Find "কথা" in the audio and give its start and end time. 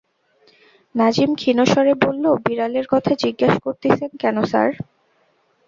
2.87-3.11